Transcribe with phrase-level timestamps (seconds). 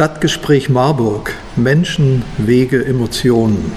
[0.00, 1.34] Stadtgespräch Marburg.
[1.56, 3.70] Menschen, Wege, Emotionen.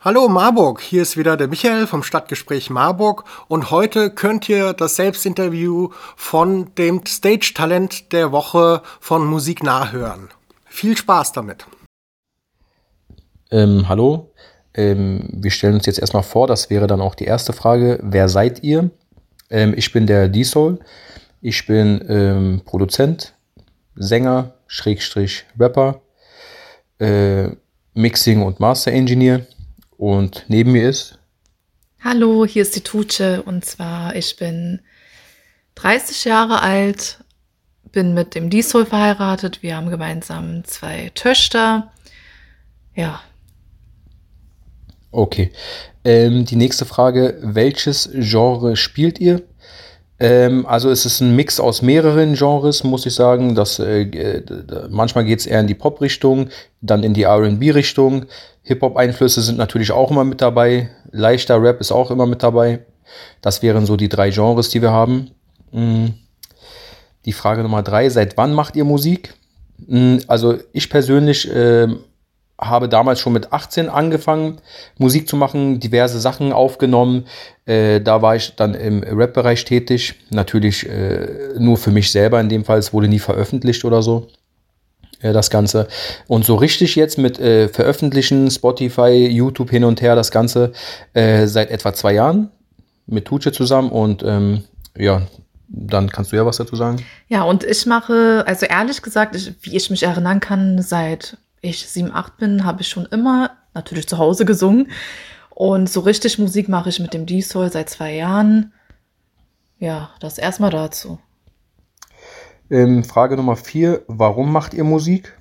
[0.00, 4.96] Hallo Marburg, hier ist wieder der Michael vom Stadtgespräch Marburg und heute könnt ihr das
[4.96, 10.28] Selbstinterview von dem Stage-Talent der Woche von Musik nachhören.
[10.64, 11.64] Viel Spaß damit.
[13.52, 14.32] Ähm, hallo,
[14.74, 18.00] ähm, wir stellen uns jetzt erstmal vor, das wäre dann auch die erste Frage.
[18.02, 18.90] Wer seid ihr?
[19.50, 20.80] Ähm, ich bin der D-Soul.
[21.40, 23.36] Ich bin ähm, Produzent,
[23.94, 26.02] Sänger, Schrägstrich Rapper,
[26.98, 27.48] äh,
[27.94, 29.46] Mixing und Master Engineer.
[29.96, 31.18] Und neben mir ist.
[32.02, 34.80] Hallo, hier ist die Tutsche und zwar ich bin
[35.76, 37.24] 30 Jahre alt,
[37.92, 39.62] bin mit dem Diesel verheiratet.
[39.62, 41.92] Wir haben gemeinsam zwei Töchter.
[42.94, 43.22] Ja.
[45.10, 45.52] Okay.
[46.04, 49.42] Ähm, die nächste Frage: Welches Genre spielt ihr?
[50.24, 53.54] Ähm, also es ist ein Mix aus mehreren Genres, muss ich sagen.
[53.54, 54.42] Das, äh,
[54.88, 56.48] manchmal geht es eher in die Pop-Richtung,
[56.80, 58.24] dann in die RB-Richtung.
[58.62, 60.88] Hip-Hop-Einflüsse sind natürlich auch immer mit dabei.
[61.10, 62.86] Leichter Rap ist auch immer mit dabei.
[63.42, 65.32] Das wären so die drei Genres, die wir haben.
[65.72, 66.14] Mhm.
[67.26, 69.34] Die Frage Nummer drei, seit wann macht ihr Musik?
[69.86, 71.88] Mhm, also ich persönlich äh,
[72.66, 74.58] habe damals schon mit 18 angefangen,
[74.98, 77.24] Musik zu machen, diverse Sachen aufgenommen.
[77.66, 80.14] Äh, da war ich dann im Rap-Bereich tätig.
[80.30, 82.78] Natürlich äh, nur für mich selber in dem Fall.
[82.78, 84.28] Es wurde nie veröffentlicht oder so.
[85.20, 85.88] Äh, das Ganze.
[86.26, 90.72] Und so richtig jetzt mit äh, Veröffentlichen, Spotify, YouTube hin und her, das Ganze
[91.14, 92.50] äh, seit etwa zwei Jahren
[93.06, 93.90] mit Tuce zusammen.
[93.90, 94.64] Und ähm,
[94.96, 95.22] ja,
[95.68, 97.02] dann kannst du ja was dazu sagen.
[97.28, 101.88] Ja, und ich mache, also ehrlich gesagt, ich, wie ich mich erinnern kann, seit ich
[101.88, 104.90] sieben, acht bin, habe ich schon immer natürlich zu Hause gesungen.
[105.50, 108.72] Und so richtig Musik mache ich mit dem D-Soul seit zwei Jahren.
[109.78, 111.18] Ja, das erstmal dazu.
[112.70, 115.38] Ähm, Frage Nummer vier: Warum macht ihr Musik?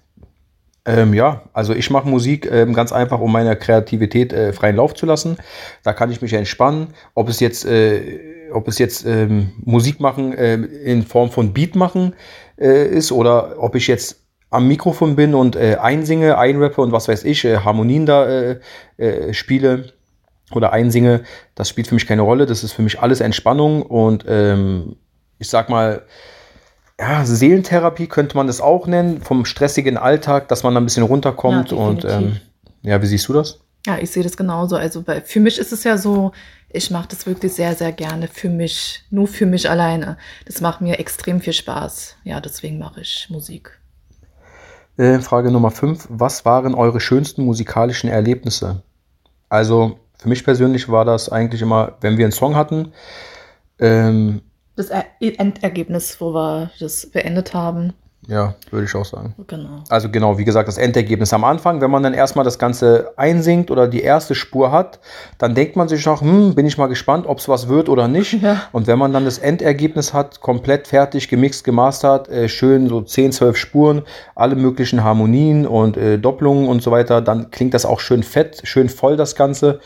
[0.86, 4.94] Ähm, ja, also ich mache Musik ähm, ganz einfach, um meiner Kreativität äh, freien Lauf
[4.94, 5.38] zu lassen.
[5.84, 6.90] Da kann ich mich entspannen.
[7.16, 11.76] Ob es jetzt, äh, ob es jetzt ähm, Musik machen äh, in Form von Beat
[11.76, 12.16] machen
[12.58, 14.22] äh, ist oder ob ich jetzt
[14.53, 18.59] am Mikrofon bin und äh, einsinge, einrappe und was weiß ich, äh, Harmonien da äh,
[18.97, 19.94] äh, spiele
[20.52, 21.24] oder einsinge,
[21.56, 22.46] das spielt für mich keine Rolle.
[22.46, 24.96] Das ist für mich alles Entspannung und ähm,
[25.40, 26.03] ich sag mal,
[27.00, 31.03] ja, Seelentherapie könnte man das auch nennen, vom stressigen Alltag, dass man da ein bisschen
[31.03, 31.72] runterkommt.
[31.72, 32.38] Ja, und ähm,
[32.84, 33.59] ja, wie siehst du das?
[33.88, 34.75] Ja, ich sehe das genauso.
[34.75, 36.31] Also bei, für mich ist es ja so,
[36.70, 40.18] ich mache das wirklich sehr, sehr gerne für mich, nur für mich alleine.
[40.46, 42.16] Das macht mir extrem viel Spaß.
[42.24, 43.80] Ja, deswegen mache ich Musik.
[44.98, 46.08] Äh, Frage Nummer 5.
[46.09, 48.84] Was waren eure schönsten musikalischen Erlebnisse?
[49.50, 52.94] Also für mich persönlich war das eigentlich immer, wenn wir einen Song hatten.
[53.80, 54.42] Ähm,
[54.76, 54.90] das
[55.20, 57.94] Endergebnis, wo wir das beendet haben.
[58.28, 59.35] Ja, würde ich auch sagen.
[59.47, 59.84] Genau.
[59.89, 63.69] Also genau, wie gesagt, das Endergebnis am Anfang, wenn man dann erstmal das Ganze einsingt
[63.69, 65.00] oder die erste Spur hat,
[65.38, 68.07] dann denkt man sich noch, hm, bin ich mal gespannt, ob es was wird oder
[68.07, 68.34] nicht.
[68.44, 68.63] Ja.
[68.73, 73.31] Und wenn man dann das Endergebnis hat, komplett fertig, gemixt, gemastert, äh, schön so 10,
[73.31, 74.01] 12 Spuren,
[74.35, 78.59] alle möglichen Harmonien und äh, Doppelungen und so weiter, dann klingt das auch schön fett,
[78.66, 79.79] schön voll das Ganze.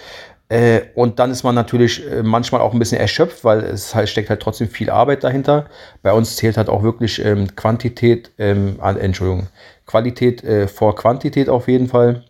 [0.50, 4.08] Äh, und dann ist man natürlich äh, manchmal auch ein bisschen erschöpft, weil es halt,
[4.08, 5.66] steckt halt trotzdem viel Arbeit dahinter.
[6.02, 9.48] Bei uns zählt halt auch wirklich ähm, Quantität, ähm, äh, Entschuldigung,
[9.86, 12.24] Qualität äh, vor Quantität auf jeden Fall.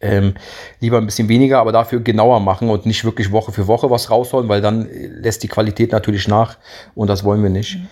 [0.00, 0.34] Ähm,
[0.80, 4.10] lieber ein bisschen weniger, aber dafür genauer machen und nicht wirklich Woche für Woche was
[4.10, 6.58] rausholen, weil dann lässt die Qualität natürlich nach
[6.94, 7.76] und das wollen wir nicht.
[7.76, 7.88] Mhm.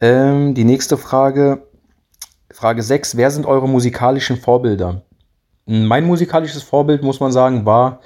[0.00, 1.68] Ähm, die nächste Frage,
[2.50, 5.02] Frage 6, wer sind eure musikalischen Vorbilder?
[5.66, 8.00] Mein musikalisches Vorbild, muss man sagen, war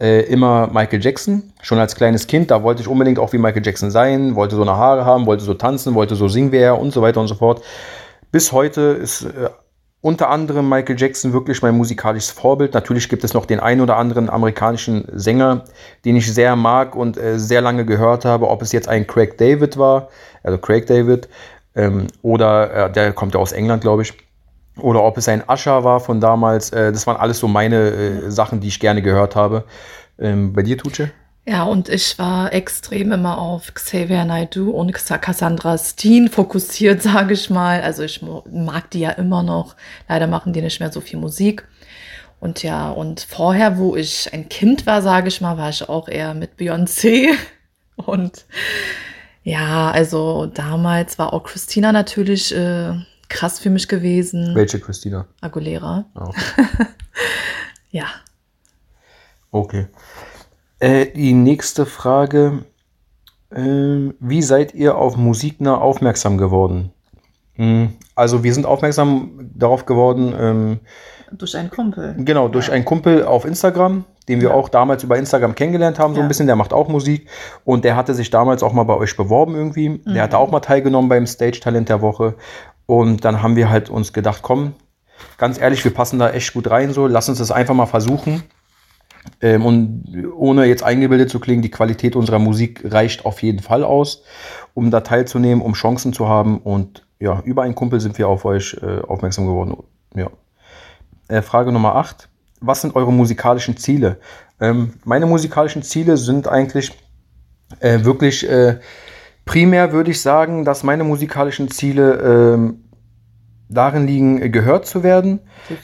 [0.00, 1.52] äh, immer Michael Jackson.
[1.62, 4.62] Schon als kleines Kind, da wollte ich unbedingt auch wie Michael Jackson sein, wollte so
[4.62, 7.28] eine Haare haben, wollte so tanzen, wollte so singen wie er und so weiter und
[7.28, 7.62] so fort.
[8.32, 9.50] Bis heute ist äh,
[10.00, 12.72] unter anderem Michael Jackson wirklich mein musikalisches Vorbild.
[12.72, 15.64] Natürlich gibt es noch den einen oder anderen amerikanischen Sänger,
[16.04, 19.36] den ich sehr mag und äh, sehr lange gehört habe, ob es jetzt ein Craig
[19.36, 20.08] David war,
[20.42, 21.28] also Craig David,
[21.74, 24.14] ähm, oder äh, der kommt ja aus England, glaube ich
[24.76, 26.70] oder ob es ein Ascher war von damals.
[26.70, 29.64] Äh, das waren alles so meine äh, Sachen, die ich gerne gehört habe.
[30.18, 31.10] Ähm, bei dir, Tuce?
[31.46, 37.50] Ja, und ich war extrem immer auf Xavier Naidoo und Cassandra Steen fokussiert, sage ich
[37.50, 37.80] mal.
[37.80, 39.74] Also ich mag die ja immer noch.
[40.08, 41.66] Leider machen die nicht mehr so viel Musik.
[42.40, 46.08] Und ja, und vorher, wo ich ein Kind war, sage ich mal, war ich auch
[46.08, 47.34] eher mit Beyoncé.
[47.96, 48.46] Und
[49.42, 52.94] ja, also damals war auch Christina natürlich äh,
[53.30, 54.54] krass für mich gewesen.
[54.54, 55.26] Welche Christina?
[55.40, 56.04] Aguilera.
[56.14, 56.66] Oh, okay.
[57.90, 58.06] ja.
[59.50, 59.86] Okay.
[60.78, 62.64] Äh, die nächste Frage.
[63.50, 66.92] Äh, wie seid ihr auf Musiknah aufmerksam geworden?
[67.56, 67.94] Mhm.
[68.14, 70.34] Also wir sind aufmerksam darauf geworden.
[70.38, 70.80] Ähm,
[71.32, 72.16] durch einen Kumpel.
[72.18, 72.74] Genau, durch ja.
[72.74, 74.54] einen Kumpel auf Instagram, den wir ja.
[74.54, 76.24] auch damals über Instagram kennengelernt haben, so ja.
[76.24, 76.46] ein bisschen.
[76.46, 77.28] Der macht auch Musik
[77.64, 79.88] und der hatte sich damals auch mal bei euch beworben irgendwie.
[79.90, 80.02] Mhm.
[80.14, 82.34] Der hatte auch mal teilgenommen beim Stage Talent der Woche.
[82.90, 84.74] Und dann haben wir halt uns gedacht, komm,
[85.38, 88.42] ganz ehrlich, wir passen da echt gut rein, so, lass uns das einfach mal versuchen.
[89.40, 93.84] Ähm, und ohne jetzt eingebildet zu klingen, die Qualität unserer Musik reicht auf jeden Fall
[93.84, 94.24] aus,
[94.74, 96.58] um da teilzunehmen, um Chancen zu haben.
[96.58, 99.76] Und ja, über einen Kumpel sind wir auf euch äh, aufmerksam geworden.
[100.16, 100.28] Ja.
[101.28, 102.28] Äh, Frage Nummer 8.
[102.60, 104.18] Was sind eure musikalischen Ziele?
[104.60, 106.90] Ähm, meine musikalischen Ziele sind eigentlich
[107.78, 108.80] äh, wirklich äh,
[109.44, 112.84] primär, würde ich sagen, dass meine musikalischen Ziele ähm,
[113.68, 115.40] darin liegen, gehört zu werden,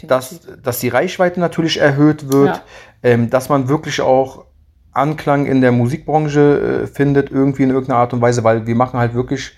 [0.06, 2.62] dass, dass die Reichweite natürlich erhöht wird, ja.
[3.02, 4.46] ähm, dass man wirklich auch
[4.92, 8.98] Anklang in der Musikbranche äh, findet, irgendwie in irgendeiner Art und Weise, weil wir machen
[8.98, 9.56] halt wirklich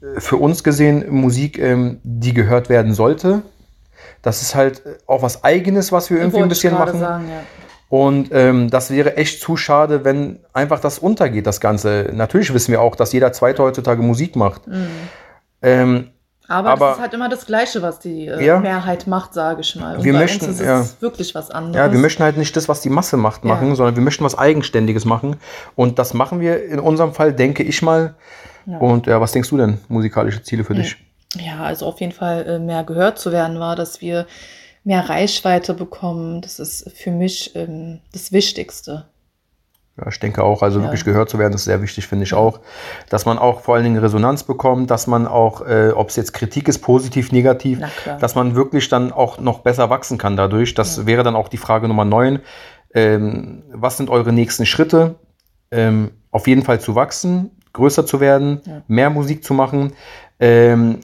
[0.00, 3.42] äh, für uns gesehen Musik, ähm, die gehört werden sollte.
[4.22, 6.98] Das ist halt auch was Eigenes, was wir irgendwie ein bisschen machen.
[6.98, 7.42] Sagen, ja.
[7.92, 12.08] Und ähm, das wäre echt zu schade, wenn einfach das untergeht, das Ganze.
[12.14, 14.66] Natürlich wissen wir auch, dass jeder Zweite heutzutage Musik macht.
[14.66, 14.88] Mhm.
[15.60, 16.10] Ähm,
[16.48, 19.60] aber, aber, das ist halt immer das Gleiche, was die äh, ja, Mehrheit macht, sage
[19.60, 19.98] ich mal.
[19.98, 21.76] Und wir möchten, uns ist ja, wirklich was anderes.
[21.76, 23.74] Ja, wir möchten halt nicht das, was die Masse macht, machen, ja.
[23.74, 25.36] sondern wir möchten was Eigenständiges machen.
[25.76, 28.14] Und das machen wir in unserem Fall, denke ich mal.
[28.64, 30.96] Und ja, was denkst du denn, musikalische Ziele für dich?
[31.34, 34.26] Ja, also auf jeden Fall äh, mehr gehört zu werden war, dass wir
[34.84, 36.40] mehr Reichweite bekommen.
[36.40, 39.06] Das ist für mich ähm, das Wichtigste.
[39.98, 40.86] Ja, ich denke auch, also ja.
[40.86, 42.60] wirklich gehört zu werden, ist sehr wichtig, finde ich auch.
[43.10, 46.32] Dass man auch vor allen Dingen Resonanz bekommt, dass man auch, äh, ob es jetzt
[46.32, 47.80] Kritik ist, positiv, negativ,
[48.18, 50.72] dass man wirklich dann auch noch besser wachsen kann dadurch.
[50.72, 51.06] Das ja.
[51.06, 52.40] wäre dann auch die Frage Nummer 9.
[52.94, 55.16] Ähm, was sind eure nächsten Schritte?
[55.70, 58.82] Ähm, auf jeden Fall zu wachsen, größer zu werden, ja.
[58.88, 59.92] mehr Musik zu machen.
[60.40, 61.00] Ähm,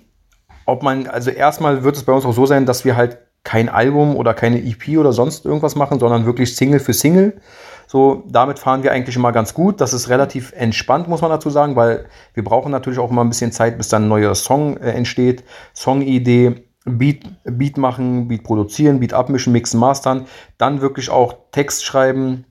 [0.65, 3.69] ob man, also erstmal wird es bei uns auch so sein, dass wir halt kein
[3.69, 7.41] Album oder keine EP oder sonst irgendwas machen, sondern wirklich Single für Single.
[7.87, 9.81] So, damit fahren wir eigentlich immer ganz gut.
[9.81, 12.05] Das ist relativ entspannt, muss man dazu sagen, weil
[12.35, 15.43] wir brauchen natürlich auch immer ein bisschen Zeit, bis dann ein neuer Song äh, entsteht.
[15.75, 20.27] Songidee, Beat, Beat machen, Beat produzieren, Beat abmischen, mixen, mastern.
[20.59, 22.45] Dann wirklich auch Text schreiben,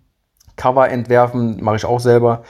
[0.55, 2.43] Cover entwerfen, mache ich auch selber.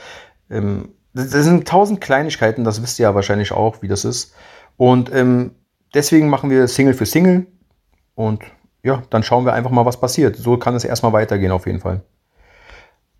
[0.50, 4.34] Ähm, das sind tausend Kleinigkeiten, das wisst ihr ja wahrscheinlich auch, wie das ist.
[4.76, 5.50] Und ähm,
[5.94, 7.46] deswegen machen wir Single für Single.
[8.18, 8.42] Und
[8.82, 10.34] ja, dann schauen wir einfach mal, was passiert.
[10.34, 12.00] So kann es erstmal weitergehen, auf jeden Fall.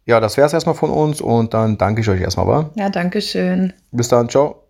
[0.07, 2.71] Ja, das wäre es erstmal von uns und dann danke ich euch erstmal, wa?
[2.75, 3.73] Ja, danke schön.
[3.93, 4.65] Bis dann, ciao.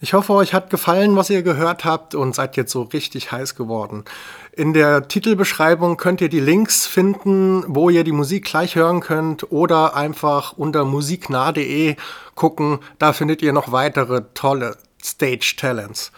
[0.00, 3.54] Ich hoffe, euch hat gefallen, was ihr gehört habt und seid jetzt so richtig heiß
[3.54, 4.04] geworden.
[4.52, 9.52] In der Titelbeschreibung könnt ihr die Links finden, wo ihr die Musik gleich hören könnt
[9.52, 11.96] oder einfach unter musiknah.de
[12.34, 12.78] gucken.
[12.98, 16.12] Da findet ihr noch weitere tolle Stage Talents.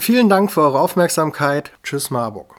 [0.00, 1.72] Vielen Dank für eure Aufmerksamkeit.
[1.82, 2.54] Tschüss Marburg.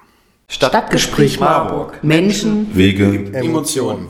[0.47, 2.03] Stadtgespräch Marburg.
[2.03, 4.07] Menschen, Wege, Emotionen.